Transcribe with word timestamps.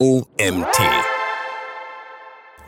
OMT. 0.00 0.78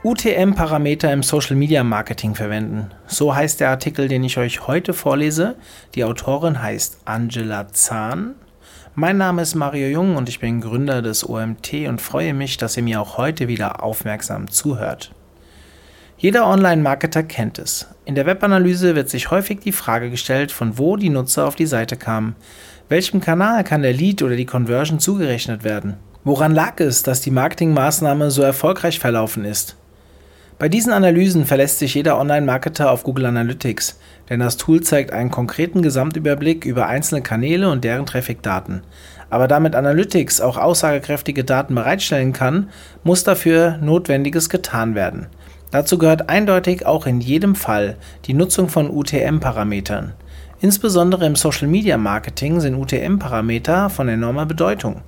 UTM-Parameter 0.02 1.12
im 1.12 1.22
Social 1.22 1.54
Media 1.54 1.84
Marketing 1.84 2.34
verwenden. 2.34 2.90
So 3.06 3.32
heißt 3.32 3.60
der 3.60 3.70
Artikel, 3.70 4.08
den 4.08 4.24
ich 4.24 4.36
euch 4.36 4.66
heute 4.66 4.92
vorlese. 4.92 5.54
Die 5.94 6.02
Autorin 6.02 6.60
heißt 6.60 7.02
Angela 7.04 7.68
Zahn. 7.68 8.34
Mein 8.96 9.16
Name 9.16 9.42
ist 9.42 9.54
Mario 9.54 9.86
Jung 9.86 10.16
und 10.16 10.28
ich 10.28 10.40
bin 10.40 10.60
Gründer 10.60 11.02
des 11.02 11.22
OMT 11.28 11.86
und 11.86 12.00
freue 12.00 12.34
mich, 12.34 12.56
dass 12.56 12.76
ihr 12.76 12.82
mir 12.82 13.00
auch 13.00 13.16
heute 13.16 13.46
wieder 13.46 13.84
aufmerksam 13.84 14.50
zuhört. 14.50 15.12
Jeder 16.18 16.48
Online-Marketer 16.48 17.22
kennt 17.22 17.60
es. 17.60 17.86
In 18.06 18.16
der 18.16 18.26
Webanalyse 18.26 18.96
wird 18.96 19.08
sich 19.08 19.30
häufig 19.30 19.60
die 19.60 19.70
Frage 19.70 20.10
gestellt, 20.10 20.50
von 20.50 20.78
wo 20.78 20.96
die 20.96 21.10
Nutzer 21.10 21.46
auf 21.46 21.54
die 21.54 21.66
Seite 21.66 21.96
kamen. 21.96 22.34
Welchem 22.88 23.20
Kanal 23.20 23.62
kann 23.62 23.82
der 23.82 23.92
Lead 23.92 24.20
oder 24.20 24.34
die 24.34 24.46
Conversion 24.46 24.98
zugerechnet 24.98 25.62
werden? 25.62 25.96
Woran 26.22 26.54
lag 26.54 26.78
es, 26.80 27.02
dass 27.02 27.22
die 27.22 27.30
Marketingmaßnahme 27.30 28.30
so 28.30 28.42
erfolgreich 28.42 28.98
verlaufen 28.98 29.46
ist? 29.46 29.76
Bei 30.58 30.68
diesen 30.68 30.92
Analysen 30.92 31.46
verlässt 31.46 31.78
sich 31.78 31.94
jeder 31.94 32.18
Online-Marketer 32.18 32.90
auf 32.90 33.04
Google 33.04 33.24
Analytics, 33.24 33.98
denn 34.28 34.40
das 34.40 34.58
Tool 34.58 34.82
zeigt 34.82 35.14
einen 35.14 35.30
konkreten 35.30 35.80
Gesamtüberblick 35.80 36.66
über 36.66 36.88
einzelne 36.88 37.22
Kanäle 37.22 37.70
und 37.70 37.84
deren 37.84 38.04
Traffic-Daten. 38.04 38.82
Aber 39.30 39.48
damit 39.48 39.74
Analytics 39.74 40.42
auch 40.42 40.58
aussagekräftige 40.58 41.42
Daten 41.42 41.74
bereitstellen 41.74 42.34
kann, 42.34 42.68
muss 43.02 43.24
dafür 43.24 43.78
Notwendiges 43.78 44.50
getan 44.50 44.94
werden. 44.94 45.28
Dazu 45.70 45.96
gehört 45.96 46.28
eindeutig 46.28 46.84
auch 46.84 47.06
in 47.06 47.22
jedem 47.22 47.54
Fall 47.54 47.96
die 48.26 48.34
Nutzung 48.34 48.68
von 48.68 48.90
UTM-Parametern. 48.90 50.12
Insbesondere 50.60 51.24
im 51.24 51.36
Social-Media-Marketing 51.36 52.60
sind 52.60 52.74
UTM-Parameter 52.74 53.88
von 53.88 54.08
enormer 54.10 54.44
Bedeutung. 54.44 55.00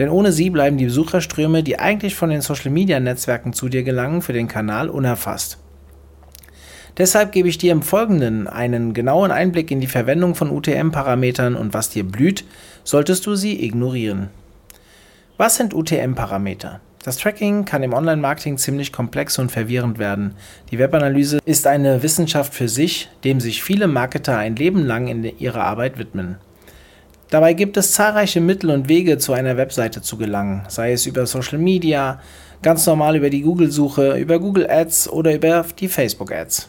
Denn 0.00 0.08
ohne 0.08 0.32
sie 0.32 0.48
bleiben 0.48 0.78
die 0.78 0.86
Besucherströme, 0.86 1.62
die 1.62 1.78
eigentlich 1.78 2.14
von 2.14 2.30
den 2.30 2.40
Social-Media-Netzwerken 2.40 3.52
zu 3.52 3.68
dir 3.68 3.82
gelangen, 3.82 4.22
für 4.22 4.32
den 4.32 4.48
Kanal 4.48 4.88
unerfasst. 4.88 5.58
Deshalb 6.96 7.32
gebe 7.32 7.48
ich 7.48 7.58
dir 7.58 7.70
im 7.70 7.82
Folgenden 7.82 8.48
einen 8.48 8.94
genauen 8.94 9.30
Einblick 9.30 9.70
in 9.70 9.82
die 9.82 9.86
Verwendung 9.86 10.34
von 10.34 10.50
UTM-Parametern 10.50 11.54
und 11.54 11.74
was 11.74 11.90
dir 11.90 12.04
blüht, 12.04 12.44
solltest 12.82 13.26
du 13.26 13.34
sie 13.34 13.62
ignorieren. 13.62 14.30
Was 15.36 15.56
sind 15.56 15.74
UTM-Parameter? 15.74 16.80
Das 17.04 17.18
Tracking 17.18 17.66
kann 17.66 17.82
im 17.82 17.92
Online-Marketing 17.92 18.56
ziemlich 18.56 18.92
komplex 18.92 19.38
und 19.38 19.52
verwirrend 19.52 19.98
werden. 19.98 20.34
Die 20.70 20.78
Webanalyse 20.78 21.40
ist 21.44 21.66
eine 21.66 22.02
Wissenschaft 22.02 22.54
für 22.54 22.68
sich, 22.68 23.10
dem 23.24 23.38
sich 23.38 23.62
viele 23.62 23.86
Marketer 23.86 24.38
ein 24.38 24.56
Leben 24.56 24.84
lang 24.84 25.08
in 25.08 25.24
ihrer 25.38 25.64
Arbeit 25.64 25.98
widmen. 25.98 26.36
Dabei 27.30 27.54
gibt 27.54 27.76
es 27.76 27.92
zahlreiche 27.92 28.40
Mittel 28.40 28.70
und 28.70 28.88
Wege, 28.88 29.16
zu 29.18 29.32
einer 29.32 29.56
Webseite 29.56 30.02
zu 30.02 30.16
gelangen, 30.16 30.62
sei 30.68 30.92
es 30.92 31.06
über 31.06 31.26
Social 31.26 31.58
Media, 31.58 32.20
ganz 32.60 32.84
normal 32.86 33.16
über 33.16 33.30
die 33.30 33.42
Google-Suche, 33.42 34.18
über 34.18 34.40
Google 34.40 34.68
Ads 34.68 35.08
oder 35.08 35.34
über 35.34 35.64
die 35.78 35.86
Facebook 35.86 36.32
Ads. 36.32 36.68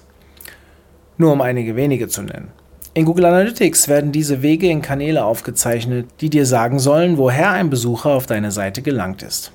Nur 1.18 1.34
um 1.34 1.42
einige 1.42 1.76
wenige 1.76 2.08
zu 2.08 2.22
nennen. 2.22 2.50
In 2.94 3.06
Google 3.06 3.26
Analytics 3.26 3.88
werden 3.88 4.12
diese 4.12 4.42
Wege 4.44 4.68
in 4.68 4.82
Kanäle 4.82 5.24
aufgezeichnet, 5.24 6.08
die 6.20 6.30
dir 6.30 6.46
sagen 6.46 6.78
sollen, 6.78 7.18
woher 7.18 7.52
ein 7.52 7.70
Besucher 7.70 8.12
auf 8.12 8.28
deine 8.28 8.52
Seite 8.52 8.82
gelangt 8.82 9.24
ist. 9.24 9.52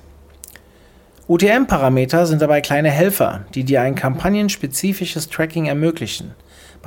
UTM-Parameter 1.29 2.25
sind 2.25 2.41
dabei 2.41 2.61
kleine 2.61 2.89
Helfer, 2.89 3.45
die 3.53 3.63
dir 3.63 3.81
ein 3.81 3.95
kampagnenspezifisches 3.95 5.29
Tracking 5.29 5.67
ermöglichen. 5.67 6.33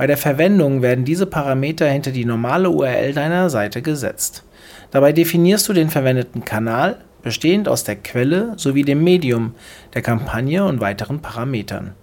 Bei 0.01 0.07
der 0.07 0.17
Verwendung 0.17 0.81
werden 0.81 1.05
diese 1.05 1.27
Parameter 1.27 1.87
hinter 1.87 2.09
die 2.09 2.25
normale 2.25 2.71
URL 2.71 3.13
deiner 3.13 3.51
Seite 3.51 3.83
gesetzt. 3.83 4.43
Dabei 4.89 5.13
definierst 5.13 5.69
du 5.69 5.73
den 5.73 5.91
verwendeten 5.91 6.43
Kanal, 6.43 6.97
bestehend 7.21 7.67
aus 7.67 7.83
der 7.83 7.97
Quelle 7.97 8.53
sowie 8.57 8.81
dem 8.81 9.03
Medium, 9.03 9.53
der 9.93 10.01
Kampagne 10.01 10.65
und 10.65 10.81
weiteren 10.81 11.19
Parametern. 11.19 11.93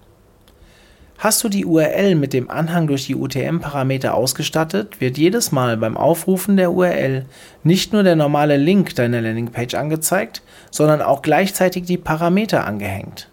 Hast 1.18 1.42
du 1.42 1.48
die 1.48 1.66
URL 1.66 2.14
mit 2.14 2.34
dem 2.34 2.48
Anhang 2.48 2.86
durch 2.86 3.06
die 3.06 3.16
UTM-Parameter 3.16 4.14
ausgestattet, 4.14 5.00
wird 5.00 5.18
jedes 5.18 5.50
Mal 5.50 5.76
beim 5.76 5.96
Aufrufen 5.96 6.56
der 6.56 6.70
URL 6.70 7.26
nicht 7.64 7.92
nur 7.92 8.04
der 8.04 8.14
normale 8.14 8.58
Link 8.58 8.94
deiner 8.94 9.20
Landingpage 9.20 9.74
angezeigt, 9.74 10.42
sondern 10.70 11.02
auch 11.02 11.20
gleichzeitig 11.20 11.82
die 11.82 11.98
Parameter 11.98 12.64
angehängt. 12.64 13.28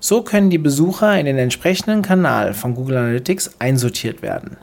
So 0.00 0.22
können 0.22 0.50
die 0.50 0.58
Besucher 0.58 1.18
in 1.18 1.26
den 1.26 1.38
entsprechenden 1.38 2.02
Kanal 2.02 2.54
von 2.54 2.74
Google 2.74 2.98
Analytics 2.98 3.56
einsortiert 3.58 4.22
werden. 4.22 4.56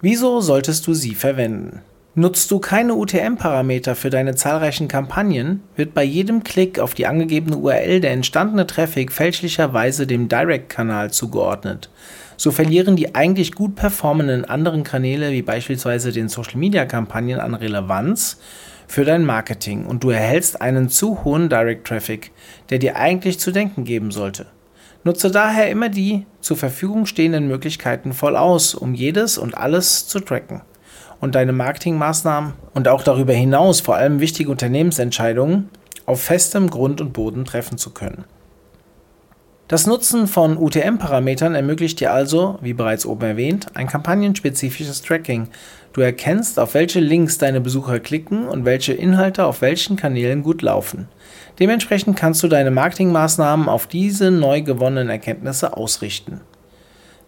Wieso 0.00 0.40
solltest 0.40 0.86
du 0.86 0.94
sie 0.94 1.14
verwenden? 1.14 1.82
Nutzt 2.18 2.50
du 2.50 2.58
keine 2.60 2.94
UTM-Parameter 2.94 3.94
für 3.94 4.08
deine 4.08 4.34
zahlreichen 4.34 4.88
Kampagnen, 4.88 5.62
wird 5.76 5.92
bei 5.92 6.02
jedem 6.02 6.42
Klick 6.44 6.78
auf 6.78 6.94
die 6.94 7.06
angegebene 7.06 7.58
URL 7.58 8.00
der 8.00 8.12
entstandene 8.12 8.66
Traffic 8.66 9.12
fälschlicherweise 9.12 10.06
dem 10.06 10.28
Direct-Kanal 10.28 11.10
zugeordnet. 11.10 11.90
So 12.38 12.50
verlieren 12.50 12.96
die 12.96 13.14
eigentlich 13.14 13.52
gut 13.52 13.76
performenden 13.76 14.44
anderen 14.44 14.82
Kanäle 14.82 15.30
wie 15.32 15.42
beispielsweise 15.42 16.10
den 16.10 16.28
Social-Media-Kampagnen 16.28 17.38
an 17.38 17.54
Relevanz 17.54 18.38
für 18.86 19.04
dein 19.04 19.24
Marketing 19.24 19.86
und 19.86 20.04
du 20.04 20.10
erhältst 20.10 20.60
einen 20.60 20.88
zu 20.88 21.24
hohen 21.24 21.48
Direct 21.48 21.86
Traffic, 21.86 22.32
der 22.70 22.78
dir 22.78 22.96
eigentlich 22.96 23.38
zu 23.38 23.50
denken 23.50 23.84
geben 23.84 24.10
sollte. 24.10 24.46
Nutze 25.04 25.30
daher 25.30 25.70
immer 25.70 25.88
die 25.88 26.26
zur 26.40 26.56
Verfügung 26.56 27.06
stehenden 27.06 27.46
Möglichkeiten 27.46 28.12
voll 28.12 28.36
aus, 28.36 28.74
um 28.74 28.94
jedes 28.94 29.38
und 29.38 29.56
alles 29.56 30.08
zu 30.08 30.20
tracken 30.20 30.62
und 31.20 31.34
deine 31.34 31.52
Marketingmaßnahmen 31.52 32.54
und 32.74 32.88
auch 32.88 33.02
darüber 33.02 33.32
hinaus 33.32 33.80
vor 33.80 33.96
allem 33.96 34.20
wichtige 34.20 34.50
Unternehmensentscheidungen 34.50 35.70
auf 36.06 36.22
festem 36.22 36.70
Grund 36.70 37.00
und 37.00 37.12
Boden 37.12 37.44
treffen 37.44 37.78
zu 37.78 37.90
können. 37.90 38.24
Das 39.68 39.88
Nutzen 39.88 40.28
von 40.28 40.56
UTM-Parametern 40.58 41.56
ermöglicht 41.56 41.98
dir 41.98 42.12
also, 42.12 42.56
wie 42.60 42.72
bereits 42.72 43.04
oben 43.04 43.24
erwähnt, 43.24 43.66
ein 43.74 43.88
kampagnenspezifisches 43.88 45.02
Tracking. 45.02 45.48
Du 45.96 46.02
erkennst, 46.02 46.58
auf 46.58 46.74
welche 46.74 47.00
Links 47.00 47.38
deine 47.38 47.62
Besucher 47.62 48.00
klicken 48.00 48.46
und 48.48 48.66
welche 48.66 48.92
Inhalte 48.92 49.46
auf 49.46 49.62
welchen 49.62 49.96
Kanälen 49.96 50.42
gut 50.42 50.60
laufen. 50.60 51.08
Dementsprechend 51.58 52.18
kannst 52.18 52.42
du 52.42 52.48
deine 52.48 52.70
Marketingmaßnahmen 52.70 53.66
auf 53.66 53.86
diese 53.86 54.30
neu 54.30 54.60
gewonnenen 54.60 55.08
Erkenntnisse 55.08 55.74
ausrichten. 55.74 56.42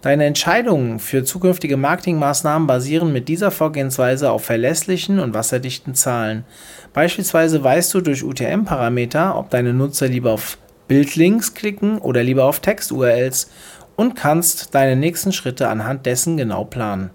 Deine 0.02 0.26
Entscheidungen 0.26 0.98
für 0.98 1.24
zukünftige 1.24 1.78
Marketingmaßnahmen 1.78 2.66
basieren 2.66 3.10
mit 3.10 3.28
dieser 3.28 3.50
Vorgehensweise 3.50 4.30
auf 4.30 4.44
verlässlichen 4.44 5.18
und 5.18 5.32
wasserdichten 5.32 5.94
Zahlen. 5.94 6.44
Beispielsweise 6.92 7.64
weißt 7.64 7.94
du 7.94 8.02
durch 8.02 8.22
UTM-Parameter, 8.22 9.38
ob 9.38 9.48
deine 9.48 9.72
Nutzer 9.72 10.08
lieber 10.08 10.32
auf 10.32 10.58
Bildlinks 10.88 11.54
klicken 11.54 11.96
oder 11.96 12.22
lieber 12.22 12.44
auf 12.44 12.60
Text-URLs 12.60 13.50
und 13.96 14.14
kannst 14.14 14.74
deine 14.74 14.94
nächsten 14.94 15.32
Schritte 15.32 15.68
anhand 15.68 16.04
dessen 16.04 16.36
genau 16.36 16.64
planen. 16.64 17.08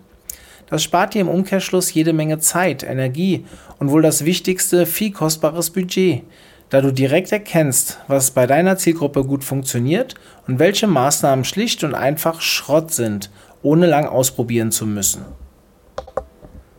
Das 0.70 0.84
spart 0.84 1.14
dir 1.14 1.22
im 1.22 1.30
Umkehrschluss 1.30 1.94
jede 1.94 2.14
Menge 2.14 2.40
Zeit, 2.40 2.84
Energie 2.84 3.46
und 3.80 3.92
wohl 3.92 4.02
das 4.02 4.26
wichtigste, 4.26 4.86
viel 4.86 5.12
kostbares 5.12 5.70
Budget, 5.70 6.24
da 6.70 6.82
du 6.82 6.92
direkt 6.92 7.32
erkennst, 7.32 8.00
was 8.08 8.32
bei 8.32 8.48
deiner 8.48 8.78
Zielgruppe 8.78 9.24
gut 9.24 9.44
funktioniert 9.44 10.16
und 10.48 10.60
welche 10.60 10.88
Maßnahmen 10.88 11.46
schlicht 11.46 11.84
und 11.84 11.94
einfach 11.94 12.42
Schrott 12.42 12.92
sind, 12.92 13.30
ohne 13.62 13.86
lang 13.86 14.06
ausprobieren 14.06 14.72
zu 14.72 14.86
müssen. 14.86 15.26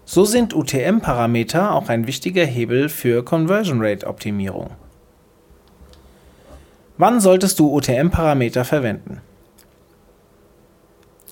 So 0.04 0.24
sind 0.24 0.54
UTM-Parameter 0.54 1.72
auch 1.72 1.88
ein 1.88 2.06
wichtiger 2.06 2.44
Hebel 2.44 2.88
für 2.88 3.24
Conversion 3.24 3.78
Rate 3.80 4.06
Optimierung. 4.06 4.70
Wann 6.98 7.20
solltest 7.20 7.58
du 7.58 7.74
UTM-Parameter 7.74 8.64
verwenden? 8.64 9.20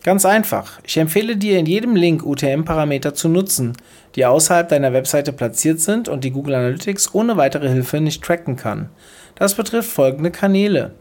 Ganz 0.05 0.27
einfach. 0.27 0.81
Ich 0.83 0.97
empfehle 0.97 1.37
dir 1.37 1.59
in 1.59 1.67
jedem 1.67 1.95
Link 1.95 2.25
UTM-Parameter 2.27 3.15
zu 3.15 3.29
nutzen, 3.29 3.75
die 4.17 4.27
außerhalb 4.27 4.69
deiner 4.69 4.93
Webseite 4.93 5.33
platziert 5.33 5.79
sind 5.81 6.09
und 6.09 6.25
die 6.25 6.33
Google 6.33 6.57
Analytics 6.57 7.15
ohne 7.15 7.37
weitere 7.37 7.69
Hilfe 7.69 8.01
nicht 8.01 8.23
tracken 8.23 8.57
kann. 8.57 8.89
Das 9.37 9.55
betrifft 9.55 9.91
folgende 9.91 10.33
Kanäle. 10.33 10.95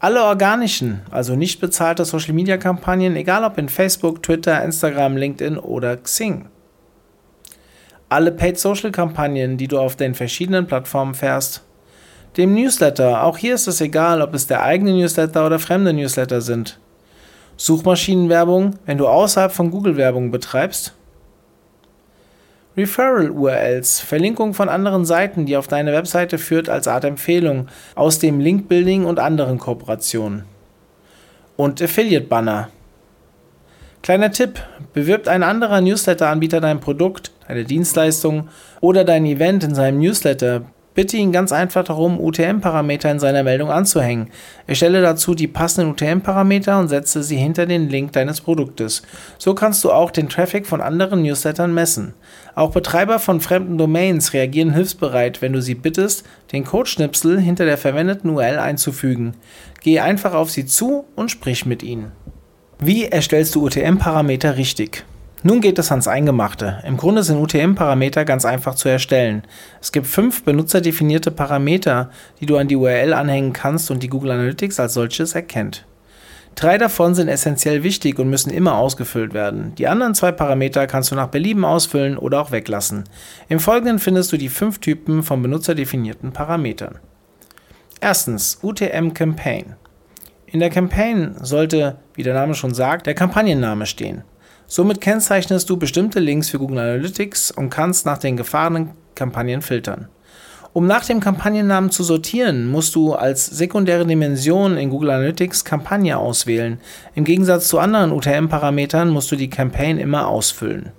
Alle 0.00 0.22
organischen, 0.22 1.00
also 1.10 1.34
nicht 1.34 1.60
bezahlte 1.60 2.04
Social-Media-Kampagnen, 2.04 3.16
egal 3.16 3.42
ob 3.42 3.58
in 3.58 3.68
Facebook, 3.68 4.22
Twitter, 4.22 4.62
Instagram, 4.62 5.16
LinkedIn 5.16 5.56
oder 5.58 5.96
Xing. 5.96 6.48
Alle 8.10 8.32
Paid-Social-Kampagnen, 8.32 9.56
die 9.56 9.66
du 9.66 9.78
auf 9.78 9.96
den 9.96 10.14
verschiedenen 10.14 10.66
Plattformen 10.66 11.14
fährst 11.14 11.64
dem 12.36 12.54
Newsletter. 12.54 13.24
Auch 13.24 13.36
hier 13.36 13.54
ist 13.54 13.66
es 13.66 13.80
egal, 13.80 14.22
ob 14.22 14.32
es 14.34 14.46
der 14.46 14.62
eigene 14.62 14.92
Newsletter 14.92 15.44
oder 15.44 15.58
fremde 15.58 15.92
Newsletter 15.92 16.40
sind. 16.40 16.78
Suchmaschinenwerbung, 17.58 18.76
wenn 18.86 18.98
du 18.98 19.08
außerhalb 19.08 19.52
von 19.52 19.70
Google 19.70 19.96
Werbung 19.96 20.30
betreibst. 20.30 20.94
Referral-URLs, 22.76 23.98
Verlinkung 23.98 24.54
von 24.54 24.68
anderen 24.68 25.04
Seiten, 25.04 25.44
die 25.44 25.56
auf 25.56 25.66
deine 25.66 25.92
Webseite 25.92 26.38
führt 26.38 26.68
als 26.68 26.86
Art 26.86 27.04
Empfehlung 27.04 27.66
aus 27.96 28.20
dem 28.20 28.38
Link-Building 28.38 29.04
und 29.04 29.18
anderen 29.18 29.58
Kooperationen. 29.58 30.44
Und 31.56 31.82
Affiliate-Banner. 31.82 32.68
Kleiner 34.02 34.30
Tipp, 34.30 34.60
bewirbt 34.94 35.26
ein 35.26 35.42
anderer 35.42 35.80
Newsletter-Anbieter 35.80 36.60
dein 36.60 36.78
Produkt, 36.78 37.32
deine 37.48 37.64
Dienstleistung 37.64 38.48
oder 38.80 39.02
dein 39.02 39.26
Event 39.26 39.64
in 39.64 39.74
seinem 39.74 39.98
Newsletter, 39.98 40.62
Bitte 40.98 41.16
ihn 41.16 41.30
ganz 41.30 41.52
einfach 41.52 41.84
darum, 41.84 42.18
UTM-Parameter 42.18 43.08
in 43.08 43.20
seiner 43.20 43.44
Meldung 43.44 43.70
anzuhängen. 43.70 44.30
Erstelle 44.66 45.00
dazu 45.00 45.36
die 45.36 45.46
passenden 45.46 45.92
UTM-Parameter 45.92 46.76
und 46.76 46.88
setze 46.88 47.22
sie 47.22 47.36
hinter 47.36 47.66
den 47.66 47.88
Link 47.88 48.10
deines 48.14 48.40
Produktes. 48.40 49.02
So 49.38 49.54
kannst 49.54 49.84
du 49.84 49.92
auch 49.92 50.10
den 50.10 50.28
Traffic 50.28 50.66
von 50.66 50.80
anderen 50.80 51.22
Newslettern 51.22 51.72
messen. 51.72 52.14
Auch 52.56 52.72
Betreiber 52.72 53.20
von 53.20 53.40
fremden 53.40 53.78
Domains 53.78 54.32
reagieren 54.32 54.74
hilfsbereit, 54.74 55.40
wenn 55.40 55.52
du 55.52 55.62
sie 55.62 55.76
bittest, 55.76 56.26
den 56.50 56.64
Codeschnipsel 56.64 57.38
hinter 57.38 57.64
der 57.64 57.78
verwendeten 57.78 58.30
URL 58.30 58.58
einzufügen. 58.58 59.34
Gehe 59.82 60.02
einfach 60.02 60.34
auf 60.34 60.50
sie 60.50 60.66
zu 60.66 61.04
und 61.14 61.30
sprich 61.30 61.64
mit 61.64 61.84
ihnen. 61.84 62.10
Wie 62.80 63.04
erstellst 63.04 63.54
du 63.54 63.64
UTM-Parameter 63.64 64.56
richtig? 64.56 65.04
Nun 65.44 65.60
geht 65.60 65.78
es 65.78 65.92
ans 65.92 66.08
Eingemachte. 66.08 66.82
Im 66.84 66.96
Grunde 66.96 67.22
sind 67.22 67.38
UTM-Parameter 67.38 68.24
ganz 68.24 68.44
einfach 68.44 68.74
zu 68.74 68.88
erstellen. 68.88 69.42
Es 69.80 69.92
gibt 69.92 70.08
fünf 70.08 70.42
benutzerdefinierte 70.42 71.30
Parameter, 71.30 72.10
die 72.40 72.46
du 72.46 72.56
an 72.56 72.66
die 72.66 72.74
URL 72.74 73.12
anhängen 73.12 73.52
kannst 73.52 73.92
und 73.92 74.02
die 74.02 74.08
Google 74.08 74.32
Analytics 74.32 74.80
als 74.80 74.94
solches 74.94 75.36
erkennt. 75.36 75.86
Drei 76.56 76.76
davon 76.76 77.14
sind 77.14 77.28
essentiell 77.28 77.84
wichtig 77.84 78.18
und 78.18 78.30
müssen 78.30 78.50
immer 78.50 78.78
ausgefüllt 78.78 79.32
werden. 79.32 79.76
Die 79.76 79.86
anderen 79.86 80.16
zwei 80.16 80.32
Parameter 80.32 80.88
kannst 80.88 81.12
du 81.12 81.14
nach 81.14 81.28
Belieben 81.28 81.64
ausfüllen 81.64 82.18
oder 82.18 82.40
auch 82.40 82.50
weglassen. 82.50 83.04
Im 83.48 83.60
Folgenden 83.60 84.00
findest 84.00 84.32
du 84.32 84.38
die 84.38 84.48
fünf 84.48 84.80
Typen 84.80 85.22
von 85.22 85.40
benutzerdefinierten 85.40 86.32
Parametern. 86.32 86.98
Erstens 88.00 88.58
UTM 88.60 89.14
Campaign. 89.14 89.76
In 90.46 90.58
der 90.58 90.70
Campaign 90.70 91.36
sollte, 91.40 91.98
wie 92.14 92.24
der 92.24 92.34
Name 92.34 92.54
schon 92.54 92.74
sagt, 92.74 93.06
der 93.06 93.14
Kampagnenname 93.14 93.86
stehen. 93.86 94.24
Somit 94.70 95.00
kennzeichnest 95.00 95.70
du 95.70 95.78
bestimmte 95.78 96.20
Links 96.20 96.50
für 96.50 96.58
Google 96.58 96.78
Analytics 96.78 97.50
und 97.50 97.70
kannst 97.70 98.04
nach 98.04 98.18
den 98.18 98.36
gefahrenen 98.36 98.90
Kampagnen 99.14 99.62
filtern. 99.62 100.08
Um 100.74 100.86
nach 100.86 101.06
dem 101.06 101.20
Kampagnennamen 101.20 101.90
zu 101.90 102.04
sortieren, 102.04 102.70
musst 102.70 102.94
du 102.94 103.14
als 103.14 103.46
sekundäre 103.46 104.06
Dimension 104.06 104.76
in 104.76 104.90
Google 104.90 105.10
Analytics 105.10 105.64
Kampagne 105.64 106.18
auswählen. 106.18 106.80
Im 107.14 107.24
Gegensatz 107.24 107.68
zu 107.68 107.78
anderen 107.78 108.12
UTM-Parametern 108.12 109.08
musst 109.08 109.32
du 109.32 109.36
die 109.36 109.48
Campaign 109.48 109.98
immer 109.98 110.28
ausfüllen. 110.28 110.92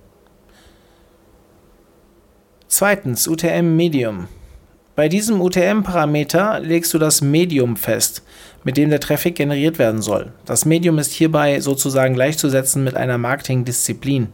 Zweitens 2.67 3.27
UTM 3.27 3.75
Medium. 3.75 4.27
Bei 4.99 5.07
diesem 5.07 5.39
UTM-Parameter 5.39 6.59
legst 6.59 6.93
du 6.93 6.97
das 6.97 7.21
Medium 7.21 7.77
fest, 7.77 8.21
mit 8.65 8.75
dem 8.75 8.89
der 8.89 8.99
Traffic 8.99 9.33
generiert 9.33 9.79
werden 9.79 10.01
soll. 10.01 10.33
Das 10.43 10.65
Medium 10.65 10.99
ist 10.99 11.13
hierbei 11.13 11.61
sozusagen 11.61 12.15
gleichzusetzen 12.15 12.83
mit 12.83 12.95
einer 12.95 13.17
Marketingdisziplin. 13.17 14.27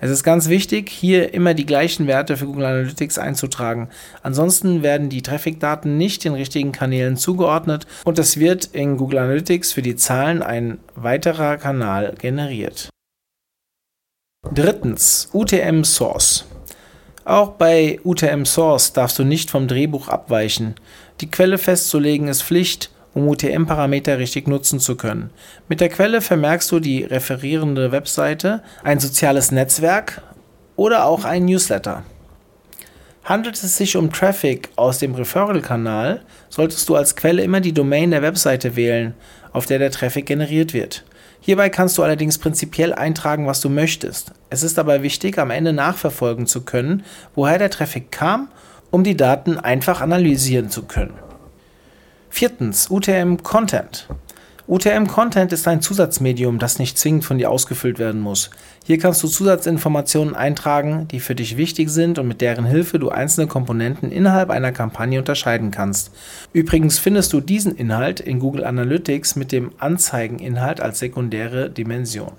Es 0.00 0.10
ist 0.10 0.24
ganz 0.24 0.48
wichtig, 0.48 0.88
hier 0.88 1.34
immer 1.34 1.52
die 1.52 1.66
gleichen 1.66 2.06
Werte 2.06 2.38
für 2.38 2.46
Google 2.46 2.64
Analytics 2.64 3.18
einzutragen. 3.18 3.90
Ansonsten 4.22 4.82
werden 4.82 5.10
die 5.10 5.20
Traffic-Daten 5.20 5.98
nicht 5.98 6.24
den 6.24 6.32
richtigen 6.32 6.72
Kanälen 6.72 7.18
zugeordnet 7.18 7.86
und 8.06 8.18
es 8.18 8.38
wird 8.38 8.64
in 8.64 8.96
Google 8.96 9.18
Analytics 9.18 9.74
für 9.74 9.82
die 9.82 9.96
Zahlen 9.96 10.42
ein 10.42 10.78
weiterer 10.94 11.58
Kanal 11.58 12.14
generiert. 12.18 12.88
Drittens, 14.54 15.28
UTM 15.34 15.84
Source. 15.84 16.46
Auch 17.28 17.50
bei 17.50 18.00
UTM 18.04 18.46
Source 18.46 18.94
darfst 18.94 19.18
du 19.18 19.22
nicht 19.22 19.50
vom 19.50 19.68
Drehbuch 19.68 20.08
abweichen. 20.08 20.76
Die 21.20 21.30
Quelle 21.30 21.58
festzulegen 21.58 22.26
ist 22.26 22.42
Pflicht, 22.42 22.90
um 23.12 23.28
UTM-Parameter 23.28 24.18
richtig 24.18 24.48
nutzen 24.48 24.80
zu 24.80 24.96
können. 24.96 25.28
Mit 25.68 25.82
der 25.82 25.90
Quelle 25.90 26.22
vermerkst 26.22 26.72
du 26.72 26.80
die 26.80 27.04
referierende 27.04 27.92
Webseite, 27.92 28.62
ein 28.82 28.98
soziales 28.98 29.50
Netzwerk 29.50 30.22
oder 30.74 31.04
auch 31.04 31.26
ein 31.26 31.44
Newsletter. 31.44 32.02
Handelt 33.24 33.62
es 33.62 33.76
sich 33.76 33.94
um 33.98 34.10
Traffic 34.10 34.70
aus 34.76 34.96
dem 34.96 35.14
Referral-Kanal, 35.14 36.22
solltest 36.48 36.88
du 36.88 36.96
als 36.96 37.14
Quelle 37.14 37.42
immer 37.42 37.60
die 37.60 37.74
Domain 37.74 38.10
der 38.10 38.22
Webseite 38.22 38.74
wählen, 38.74 39.12
auf 39.52 39.66
der 39.66 39.78
der 39.78 39.90
Traffic 39.90 40.24
generiert 40.24 40.72
wird. 40.72 41.04
Hierbei 41.40 41.70
kannst 41.70 41.96
du 41.96 42.02
allerdings 42.02 42.38
prinzipiell 42.38 42.92
eintragen, 42.92 43.46
was 43.46 43.60
du 43.60 43.68
möchtest. 43.68 44.32
Es 44.50 44.62
ist 44.62 44.76
dabei 44.76 45.02
wichtig, 45.02 45.38
am 45.38 45.50
Ende 45.50 45.72
nachverfolgen 45.72 46.46
zu 46.46 46.62
können, 46.62 47.04
woher 47.34 47.58
der 47.58 47.70
Traffic 47.70 48.10
kam, 48.10 48.48
um 48.90 49.04
die 49.04 49.16
Daten 49.16 49.58
einfach 49.58 50.00
analysieren 50.00 50.70
zu 50.70 50.82
können. 50.84 51.14
Viertens, 52.30 52.90
UTM 52.90 53.42
Content. 54.68 54.86
UTM 54.96 55.06
Content 55.06 55.52
ist 55.52 55.66
ein 55.66 55.80
Zusatzmedium, 55.80 56.58
das 56.58 56.78
nicht 56.78 56.98
zwingend 56.98 57.24
von 57.24 57.38
dir 57.38 57.50
ausgefüllt 57.50 57.98
werden 57.98 58.20
muss. 58.20 58.50
Hier 58.84 58.98
kannst 58.98 59.22
du 59.22 59.28
Zusatzinformationen 59.28 60.34
eintragen, 60.34 61.08
die 61.08 61.20
für 61.20 61.34
dich 61.34 61.56
wichtig 61.56 61.88
sind 61.88 62.18
und 62.18 62.28
mit 62.28 62.42
deren 62.42 62.66
Hilfe 62.66 62.98
du 62.98 63.08
einzelne 63.08 63.46
Komponenten 63.46 64.12
innerhalb 64.12 64.50
einer 64.50 64.72
Kampagne 64.72 65.18
unterscheiden 65.18 65.70
kannst. 65.70 66.10
Übrigens 66.52 66.98
findest 66.98 67.32
du 67.32 67.40
diesen 67.40 67.74
Inhalt 67.74 68.20
in 68.20 68.40
Google 68.40 68.64
Analytics 68.64 69.36
mit 69.36 69.52
dem 69.52 69.72
Anzeigeninhalt 69.78 70.80
als 70.80 70.98
sekundäre 70.98 71.70
Dimension. 71.70 72.32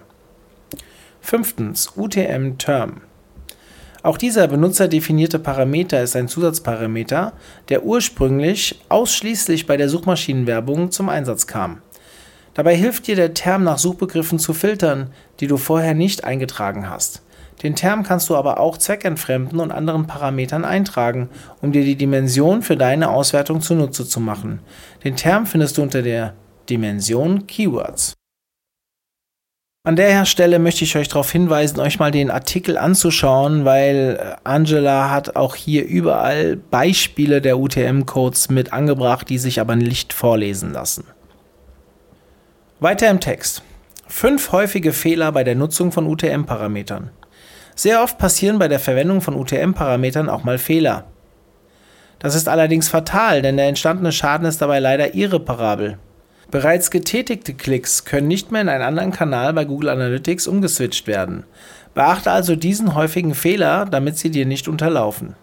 Fünftens, 1.22 1.94
UTM 1.96 2.58
Term. 2.58 3.02
Auch 4.02 4.18
dieser 4.18 4.48
benutzerdefinierte 4.48 5.40
Parameter 5.40 6.02
ist 6.02 6.16
ein 6.16 6.30
Zusatzparameter, 6.30 7.34
der 7.68 7.84
ursprünglich 7.84 8.80
ausschließlich 8.88 9.68
bei 9.68 9.76
der 9.76 9.90
Suchmaschinenwerbung 9.90 10.92
zum 10.92 11.10
Einsatz 11.10 11.48
kam. 11.48 11.82
Dabei 12.54 12.76
hilft 12.76 13.08
dir 13.08 13.16
der 13.16 13.34
Term 13.34 13.64
nach 13.64 13.78
Suchbegriffen 13.78 14.40
zu 14.40 14.54
filtern, 14.54 15.12
die 15.40 15.48
du 15.48 15.58
vorher 15.58 15.94
nicht 15.94 16.24
eingetragen 16.24 16.90
hast. 16.90 17.24
Den 17.64 17.76
Term 17.76 18.04
kannst 18.04 18.30
du 18.30 18.36
aber 18.36 18.60
auch 18.60 18.78
zweckentfremden 18.78 19.60
und 19.60 19.72
anderen 19.72 20.08
Parametern 20.08 20.64
eintragen, 20.64 21.30
um 21.62 21.72
dir 21.72 21.84
die 21.84 21.98
Dimension 21.98 22.62
für 22.62 22.78
deine 22.78 23.10
Auswertung 23.10 23.62
zunutze 23.62 24.08
zu 24.08 24.20
machen. 24.20 24.62
Den 25.04 25.16
Term 25.16 25.46
findest 25.46 25.78
du 25.78 25.82
unter 25.82 26.02
der 26.02 26.36
Dimension 26.70 27.48
Keywords. 27.48 28.14
An 29.86 29.96
der 29.96 30.26
Stelle 30.26 30.60
möchte 30.60 30.84
ich 30.84 30.96
euch 30.98 31.08
darauf 31.08 31.32
hinweisen, 31.32 31.80
euch 31.80 32.00
mal 32.00 32.12
den 32.12 32.30
Artikel 32.30 32.78
anzuschauen, 32.78 33.66
weil 33.66 34.38
Angela 34.44 35.10
hat 35.10 35.36
auch 35.36 35.56
hier 35.56 35.86
überall 35.86 36.58
Beispiele 36.58 37.42
der 37.42 37.58
UTM-Codes 37.58 38.50
mit 38.50 38.72
angebracht, 38.74 39.30
die 39.30 39.38
sich 39.38 39.60
aber 39.60 39.76
nicht 39.76 40.14
vorlesen 40.14 40.74
lassen. 40.74 41.06
Weiter 42.82 43.10
im 43.10 43.20
Text. 43.20 43.62
Fünf 44.08 44.54
häufige 44.54 44.94
Fehler 44.94 45.34
bei 45.34 45.44
der 45.44 45.56
Nutzung 45.56 45.92
von 45.92 46.08
UTM-Parametern. 46.08 47.10
Sehr 47.76 48.02
oft 48.02 48.18
passieren 48.18 48.58
bei 48.58 48.70
der 48.70 48.80
Verwendung 48.80 49.20
von 49.20 49.36
UTM-Parametern 49.36 50.30
auch 50.30 50.46
mal 50.46 50.58
Fehler. 50.58 51.04
Das 52.20 52.36
ist 52.36 52.48
allerdings 52.48 52.88
fatal, 52.88 53.42
denn 53.42 53.58
der 53.58 53.68
entstandene 53.68 54.14
Schaden 54.14 54.48
ist 54.48 54.62
dabei 54.62 54.80
leider 54.80 55.14
irreparabel. 55.14 55.98
Bereits 56.52 56.90
getätigte 56.90 57.54
Klicks 57.54 58.06
können 58.06 58.30
nicht 58.30 58.50
mehr 58.50 58.62
in 58.62 58.70
einen 58.70 58.86
anderen 58.86 59.12
Kanal 59.12 59.52
bei 59.52 59.66
Google 59.66 59.90
Analytics 59.90 60.48
umgeswitcht 60.48 61.06
werden. 61.06 61.44
Beachte 61.94 62.32
also 62.32 62.56
diesen 62.56 62.96
häufigen 62.96 63.36
Fehler, 63.36 63.88
damit 63.92 64.18
sie 64.18 64.32
dir 64.32 64.46
nicht 64.46 64.70
unterlaufen. 64.70 65.36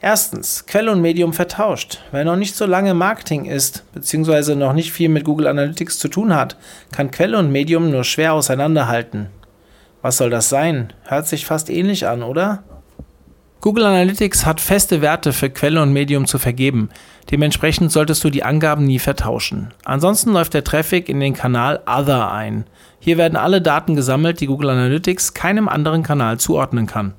Erstens, 0.00 0.64
Quelle 0.66 0.92
und 0.92 1.00
Medium 1.00 1.32
vertauscht. 1.32 2.00
Wer 2.12 2.24
noch 2.24 2.36
nicht 2.36 2.54
so 2.54 2.66
lange 2.66 2.94
Marketing 2.94 3.46
ist, 3.46 3.84
beziehungsweise 3.92 4.54
noch 4.54 4.72
nicht 4.72 4.92
viel 4.92 5.08
mit 5.08 5.24
Google 5.24 5.48
Analytics 5.48 5.98
zu 5.98 6.08
tun 6.08 6.34
hat, 6.34 6.56
kann 6.92 7.10
Quelle 7.10 7.38
und 7.38 7.50
Medium 7.50 7.90
nur 7.90 8.04
schwer 8.04 8.34
auseinanderhalten. 8.34 9.26
Was 10.00 10.18
soll 10.18 10.30
das 10.30 10.48
sein? 10.48 10.92
Hört 11.04 11.26
sich 11.26 11.46
fast 11.46 11.68
ähnlich 11.68 12.06
an, 12.06 12.22
oder? 12.22 12.62
Google 13.60 13.86
Analytics 13.86 14.46
hat 14.46 14.60
feste 14.60 15.00
Werte 15.00 15.32
für 15.32 15.50
Quelle 15.50 15.82
und 15.82 15.92
Medium 15.92 16.26
zu 16.26 16.38
vergeben. 16.38 16.90
Dementsprechend 17.32 17.90
solltest 17.90 18.22
du 18.22 18.30
die 18.30 18.44
Angaben 18.44 18.84
nie 18.84 19.00
vertauschen. 19.00 19.74
Ansonsten 19.84 20.32
läuft 20.32 20.54
der 20.54 20.62
Traffic 20.62 21.08
in 21.08 21.18
den 21.18 21.34
Kanal 21.34 21.80
Other 21.84 22.30
ein. 22.30 22.66
Hier 23.00 23.18
werden 23.18 23.36
alle 23.36 23.60
Daten 23.60 23.96
gesammelt, 23.96 24.40
die 24.40 24.46
Google 24.46 24.70
Analytics 24.70 25.34
keinem 25.34 25.68
anderen 25.68 26.04
Kanal 26.04 26.38
zuordnen 26.38 26.86
kann. 26.86 27.14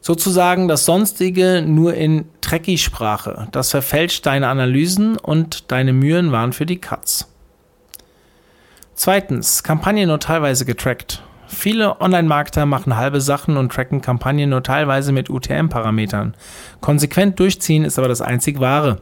Sozusagen 0.00 0.68
das 0.68 0.84
Sonstige 0.84 1.62
nur 1.66 1.94
in 1.94 2.26
Trekkie-Sprache. 2.40 3.48
Das 3.52 3.70
verfälscht 3.70 4.24
deine 4.26 4.48
Analysen 4.48 5.16
und 5.16 5.70
deine 5.70 5.92
Mühen 5.92 6.32
waren 6.32 6.52
für 6.52 6.66
die 6.66 6.80
Cuts. 6.80 7.32
Zweitens, 8.94 9.62
Kampagnen 9.62 10.08
nur 10.08 10.20
teilweise 10.20 10.64
getrackt. 10.64 11.22
Viele 11.46 12.00
Online-Marketer 12.00 12.66
machen 12.66 12.96
halbe 12.96 13.20
Sachen 13.20 13.56
und 13.56 13.72
tracken 13.72 14.02
Kampagnen 14.02 14.50
nur 14.50 14.62
teilweise 14.62 15.12
mit 15.12 15.30
UTM-Parametern. 15.30 16.34
Konsequent 16.80 17.38
durchziehen 17.38 17.84
ist 17.84 17.98
aber 17.98 18.08
das 18.08 18.20
einzig 18.20 18.60
wahre. 18.60 19.00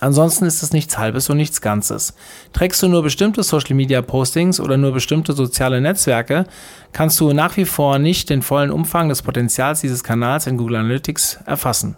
Ansonsten 0.00 0.44
ist 0.44 0.62
es 0.62 0.72
nichts 0.72 0.98
Halbes 0.98 1.30
und 1.30 1.36
nichts 1.36 1.60
Ganzes. 1.60 2.14
Trägst 2.52 2.82
du 2.82 2.88
nur 2.88 3.02
bestimmte 3.02 3.42
Social 3.42 3.74
Media 3.74 4.02
Postings 4.02 4.60
oder 4.60 4.76
nur 4.76 4.92
bestimmte 4.92 5.32
soziale 5.32 5.80
Netzwerke, 5.80 6.46
kannst 6.92 7.20
du 7.20 7.32
nach 7.32 7.56
wie 7.56 7.64
vor 7.64 7.98
nicht 7.98 8.30
den 8.30 8.42
vollen 8.42 8.70
Umfang 8.70 9.08
des 9.08 9.22
Potenzials 9.22 9.80
dieses 9.80 10.04
Kanals 10.04 10.46
in 10.46 10.56
Google 10.56 10.76
Analytics 10.76 11.38
erfassen. 11.46 11.96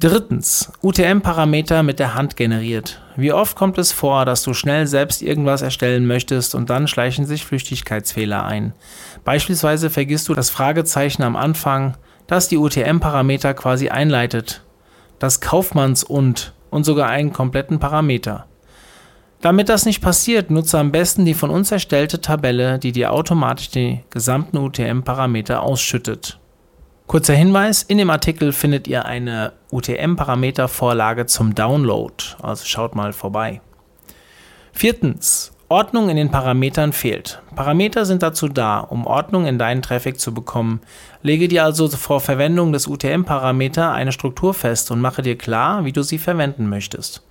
Drittens, 0.00 0.72
UTM-Parameter 0.80 1.82
mit 1.82 1.98
der 1.98 2.14
Hand 2.14 2.36
generiert. 2.36 3.02
Wie 3.16 3.32
oft 3.32 3.56
kommt 3.56 3.78
es 3.78 3.90
vor, 3.90 4.24
dass 4.24 4.44
du 4.44 4.54
schnell 4.54 4.86
selbst 4.86 5.22
irgendwas 5.22 5.60
erstellen 5.60 6.06
möchtest 6.06 6.54
und 6.54 6.70
dann 6.70 6.86
schleichen 6.86 7.26
sich 7.26 7.44
Flüchtigkeitsfehler 7.44 8.44
ein? 8.44 8.74
Beispielsweise 9.24 9.90
vergisst 9.90 10.28
du 10.28 10.34
das 10.34 10.50
Fragezeichen 10.50 11.24
am 11.24 11.34
Anfang 11.34 11.96
das 12.28 12.46
die 12.46 12.58
UTM-Parameter 12.58 13.54
quasi 13.54 13.88
einleitet. 13.88 14.62
Das 15.18 15.40
Kaufmanns- 15.40 16.04
und 16.04 16.52
und 16.70 16.84
sogar 16.84 17.08
einen 17.08 17.32
kompletten 17.32 17.78
Parameter. 17.78 18.46
Damit 19.40 19.68
das 19.68 19.86
nicht 19.86 20.00
passiert, 20.00 20.50
nutze 20.50 20.78
am 20.78 20.90
besten 20.90 21.24
die 21.24 21.34
von 21.34 21.50
uns 21.50 21.70
erstellte 21.70 22.20
Tabelle, 22.20 22.78
die 22.78 22.92
dir 22.92 23.12
automatisch 23.12 23.70
die 23.70 24.00
gesamten 24.10 24.56
UTM-Parameter 24.56 25.62
ausschüttet. 25.62 26.40
Kurzer 27.06 27.34
Hinweis, 27.34 27.82
in 27.82 27.98
dem 27.98 28.10
Artikel 28.10 28.52
findet 28.52 28.88
ihr 28.88 29.04
eine 29.04 29.52
UTM-Parameter-Vorlage 29.70 31.26
zum 31.26 31.54
Download, 31.54 32.12
also 32.42 32.64
schaut 32.66 32.94
mal 32.94 33.12
vorbei. 33.12 33.60
Viertens, 34.72 35.52
Ordnung 35.70 36.08
in 36.08 36.16
den 36.16 36.30
Parametern 36.30 36.94
fehlt. 36.94 37.42
Parameter 37.54 38.06
sind 38.06 38.22
dazu 38.22 38.48
da, 38.48 38.78
um 38.78 39.06
Ordnung 39.06 39.44
in 39.44 39.58
deinen 39.58 39.82
Traffic 39.82 40.18
zu 40.18 40.32
bekommen. 40.32 40.80
Lege 41.22 41.46
dir 41.46 41.64
also 41.64 41.88
vor 41.88 42.22
Verwendung 42.22 42.72
des 42.72 42.86
UTM-Parameter 42.86 43.92
eine 43.92 44.12
Struktur 44.12 44.54
fest 44.54 44.90
und 44.90 45.02
mache 45.02 45.20
dir 45.20 45.36
klar, 45.36 45.84
wie 45.84 45.92
du 45.92 46.02
sie 46.02 46.16
verwenden 46.16 46.70
möchtest. 46.70 47.22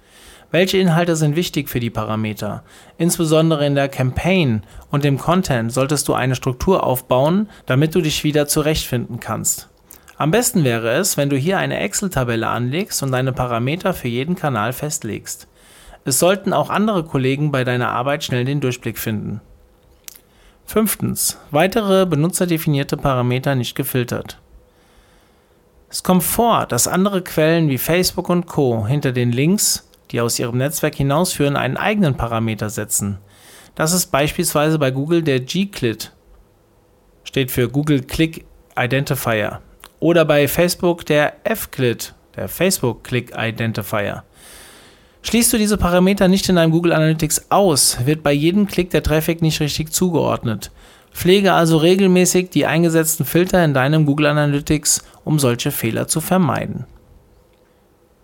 Welche 0.51 0.77
Inhalte 0.77 1.15
sind 1.15 1.35
wichtig 1.35 1.67
für 1.67 1.79
die 1.79 1.89
Parameter? 1.89 2.63
Insbesondere 2.99 3.65
in 3.65 3.73
der 3.73 3.89
Campaign 3.89 4.61
und 4.91 5.03
dem 5.03 5.17
Content 5.17 5.73
solltest 5.73 6.07
du 6.07 6.13
eine 6.13 6.35
Struktur 6.35 6.83
aufbauen, 6.83 7.49
damit 7.65 7.95
du 7.95 8.01
dich 8.01 8.23
wieder 8.23 8.45
zurechtfinden 8.45 9.19
kannst. 9.19 9.67
Am 10.15 10.29
besten 10.29 10.63
wäre 10.63 10.91
es, 10.91 11.17
wenn 11.17 11.29
du 11.29 11.37
hier 11.37 11.57
eine 11.57 11.79
Excel-Tabelle 11.79 12.47
anlegst 12.47 13.01
und 13.01 13.11
deine 13.11 13.33
Parameter 13.33 13.95
für 13.95 14.09
jeden 14.09 14.35
Kanal 14.35 14.73
festlegst. 14.73 15.47
Es 16.07 16.19
sollten 16.19 16.53
auch 16.53 16.69
andere 16.69 17.03
Kollegen 17.03 17.51
bei 17.51 17.65
deiner 17.65 17.89
Arbeit 17.89 18.23
schnell 18.23 18.45
den 18.45 18.61
Durchblick 18.61 18.97
finden. 18.97 19.41
Fünftens. 20.65 21.37
Weitere 21.51 22.05
benutzerdefinierte 22.05 22.95
Parameter 22.95 23.55
nicht 23.55 23.75
gefiltert. 23.75 24.39
Es 25.89 26.03
kommt 26.03 26.23
vor, 26.23 26.65
dass 26.65 26.87
andere 26.87 27.23
Quellen 27.23 27.67
wie 27.67 27.77
Facebook 27.77 28.29
und 28.29 28.45
Co. 28.45 28.87
hinter 28.87 29.11
den 29.11 29.33
Links, 29.33 29.89
die 30.11 30.21
aus 30.21 30.39
ihrem 30.39 30.59
Netzwerk 30.59 30.95
hinausführen, 30.95 31.57
einen 31.57 31.75
eigenen 31.75 32.15
Parameter 32.15 32.69
setzen. 32.69 33.17
Das 33.75 33.91
ist 33.91 34.05
beispielsweise 34.05 34.79
bei 34.79 34.91
Google 34.91 35.23
der 35.23 35.41
G-Clit, 35.41 36.13
steht 37.25 37.51
für 37.51 37.67
Google 37.67 38.01
Click 38.01 38.45
Identifier, 38.77 39.59
oder 39.99 40.23
bei 40.23 40.47
Facebook 40.47 41.05
der 41.05 41.33
F-Clit, 41.43 42.13
der 42.37 42.47
Facebook 42.47 43.03
Click 43.03 43.33
Identifier. 43.37 44.23
Schließt 45.27 45.51
du 45.51 45.57
diese 45.57 45.75
Parameter 45.75 46.29
nicht 46.29 46.47
in 46.47 46.55
deinem 46.55 46.71
Google 46.71 46.93
Analytics 46.93 47.47
aus, 47.51 47.97
wird 48.05 48.23
bei 48.23 48.31
jedem 48.31 48.65
Klick 48.65 48.91
der 48.91 49.03
Traffic 49.03 49.41
nicht 49.41 49.59
richtig 49.59 49.91
zugeordnet. 49.91 50.71
Pflege 51.11 51.51
also 51.51 51.75
regelmäßig 51.75 52.49
die 52.49 52.65
eingesetzten 52.65 53.25
Filter 53.25 53.61
in 53.65 53.73
deinem 53.73 54.05
Google 54.05 54.27
Analytics, 54.27 55.03
um 55.25 55.37
solche 55.37 55.71
Fehler 55.71 56.07
zu 56.07 56.21
vermeiden. 56.21 56.85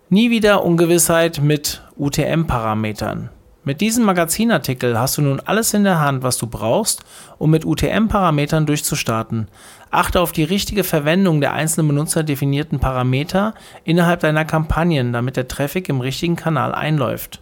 Nie 0.08 0.30
wieder 0.30 0.64
Ungewissheit 0.64 1.42
mit 1.42 1.82
UTM-Parametern. 1.98 3.28
Mit 3.66 3.80
diesem 3.80 4.04
Magazinartikel 4.04 4.98
hast 4.98 5.16
du 5.16 5.22
nun 5.22 5.40
alles 5.40 5.72
in 5.72 5.84
der 5.84 5.98
Hand, 5.98 6.22
was 6.22 6.36
du 6.36 6.46
brauchst, 6.46 7.02
um 7.38 7.50
mit 7.50 7.64
UTM-Parametern 7.64 8.66
durchzustarten. 8.66 9.48
Achte 9.90 10.20
auf 10.20 10.32
die 10.32 10.44
richtige 10.44 10.84
Verwendung 10.84 11.40
der 11.40 11.54
einzelnen 11.54 11.88
benutzerdefinierten 11.88 12.78
Parameter 12.78 13.54
innerhalb 13.84 14.20
deiner 14.20 14.44
Kampagnen, 14.44 15.14
damit 15.14 15.38
der 15.38 15.48
Traffic 15.48 15.88
im 15.88 16.02
richtigen 16.02 16.36
Kanal 16.36 16.74
einläuft. 16.74 17.40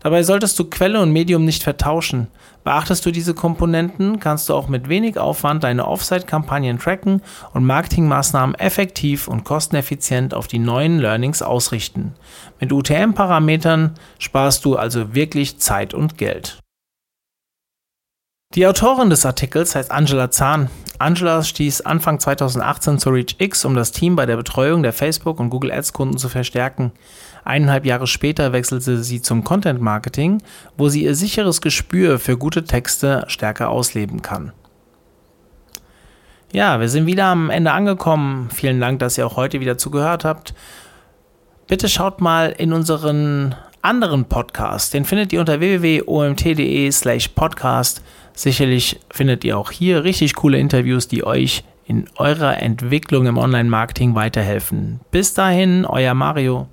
Dabei 0.00 0.22
solltest 0.22 0.58
du 0.58 0.64
Quelle 0.64 1.00
und 1.00 1.12
Medium 1.12 1.44
nicht 1.44 1.62
vertauschen. 1.62 2.28
Beachtest 2.64 3.04
du 3.04 3.10
diese 3.10 3.34
Komponenten, 3.34 4.20
kannst 4.20 4.48
du 4.48 4.54
auch 4.54 4.68
mit 4.68 4.88
wenig 4.88 5.18
Aufwand 5.18 5.64
deine 5.64 5.86
Offsite-Kampagnen 5.86 6.78
tracken 6.78 7.22
und 7.52 7.64
Marketingmaßnahmen 7.64 8.54
effektiv 8.54 9.26
und 9.26 9.44
kosteneffizient 9.44 10.34
auf 10.34 10.46
die 10.46 10.58
neuen 10.58 10.98
Learnings 10.98 11.42
ausrichten. 11.42 12.14
Mit 12.60 12.72
UTM-Parametern 12.72 13.94
sparst 14.18 14.64
du 14.64 14.76
also 14.76 15.14
wirklich 15.14 15.58
Zeit 15.58 15.94
und 15.94 16.18
Geld. 16.18 16.58
Die 18.54 18.66
Autorin 18.66 19.10
des 19.10 19.26
Artikels 19.26 19.74
heißt 19.74 19.90
Angela 19.90 20.30
Zahn. 20.30 20.70
Angela 20.98 21.42
stieß 21.42 21.82
Anfang 21.82 22.18
2018 22.18 22.98
zu 22.98 23.10
ReachX, 23.10 23.66
um 23.66 23.74
das 23.74 23.92
Team 23.92 24.16
bei 24.16 24.24
der 24.24 24.36
Betreuung 24.36 24.82
der 24.82 24.94
Facebook- 24.94 25.38
und 25.38 25.50
Google 25.50 25.70
Ads-Kunden 25.70 26.16
zu 26.16 26.30
verstärken. 26.30 26.92
Eineinhalb 27.48 27.86
Jahre 27.86 28.06
später 28.06 28.52
wechselte 28.52 29.02
sie 29.02 29.22
zum 29.22 29.42
Content 29.42 29.80
Marketing, 29.80 30.42
wo 30.76 30.90
sie 30.90 31.04
ihr 31.04 31.14
sicheres 31.14 31.62
Gespür 31.62 32.18
für 32.18 32.36
gute 32.36 32.64
Texte 32.64 33.24
stärker 33.28 33.70
ausleben 33.70 34.20
kann. 34.20 34.52
Ja, 36.52 36.78
wir 36.78 36.90
sind 36.90 37.06
wieder 37.06 37.24
am 37.24 37.48
Ende 37.48 37.72
angekommen. 37.72 38.50
Vielen 38.52 38.80
Dank, 38.80 38.98
dass 38.98 39.16
ihr 39.16 39.26
auch 39.26 39.36
heute 39.36 39.60
wieder 39.60 39.78
zugehört 39.78 40.26
habt. 40.26 40.52
Bitte 41.66 41.88
schaut 41.88 42.20
mal 42.20 42.50
in 42.50 42.74
unseren 42.74 43.54
anderen 43.80 44.26
Podcast. 44.26 44.92
Den 44.92 45.06
findet 45.06 45.32
ihr 45.32 45.40
unter 45.40 45.58
www.omt.de/slash 45.58 47.28
podcast. 47.28 48.02
Sicherlich 48.34 49.00
findet 49.10 49.42
ihr 49.44 49.56
auch 49.56 49.70
hier 49.70 50.04
richtig 50.04 50.34
coole 50.34 50.58
Interviews, 50.58 51.08
die 51.08 51.24
euch 51.24 51.64
in 51.86 52.04
eurer 52.16 52.60
Entwicklung 52.60 53.24
im 53.24 53.38
Online-Marketing 53.38 54.14
weiterhelfen. 54.14 55.00
Bis 55.10 55.32
dahin, 55.32 55.86
euer 55.86 56.12
Mario. 56.12 56.68